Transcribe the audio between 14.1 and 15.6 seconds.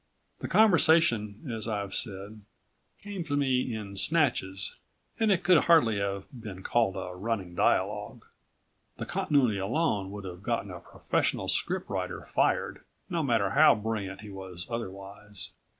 he was otherwise.